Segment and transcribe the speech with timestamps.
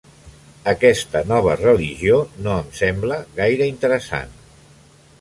[0.71, 2.17] Aquesta nova religió
[2.47, 4.39] no em sembla gaire interessant.